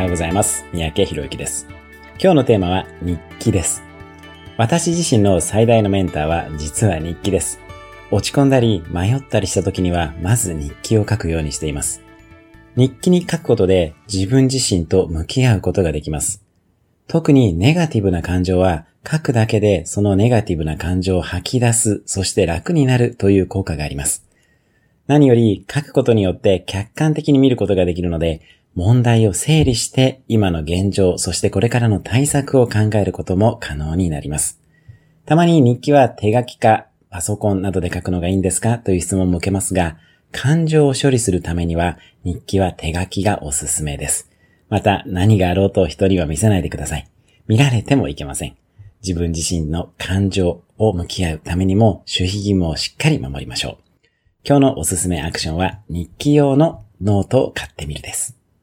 [0.00, 0.64] はようございます。
[0.72, 1.66] 三宅博之です。
[2.18, 3.82] 今日のテーマは日記です。
[4.56, 7.60] 私自身の最大のメンターは実は日記です。
[8.10, 12.02] 落ち込んだり迷ったりした時にはまず日記を書くようにしています。
[12.76, 16.42] 日記に書くことで自分自身と向き合うことができます。
[17.06, 24.26] 特にネガティブな感情は書くだけでそのネガティブな感情を吐き出す、そして楽になるという効果があります。
[25.08, 28.40] 何より書くことによって客観的に見ることができるので、
[28.74, 34.60] 問題を整理して今の現状、そしてこれからの対策を考えることも可能になります。
[35.26, 38.78] たまに日記は手書きかパソコンなどで書くのがいいんですか？
[38.78, 39.98] という質問も受けますが、
[40.32, 44.30] 感情を処理するためには日記は手書きがおすすめです。
[44.68, 47.08] また何があろうと一人は見せないでください。
[47.48, 48.56] 見られてもいけません。
[49.02, 53.76] 自分自身の感情を向き合うためにも守秘義務をしっかり守りましょう。
[54.44, 58.39] 今日のおすすめアクションは日記用のノートを買ってみるです。